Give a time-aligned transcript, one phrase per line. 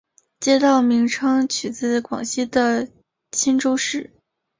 [0.39, 2.87] 街道名称取自广西的
[3.31, 4.09] 钦州市。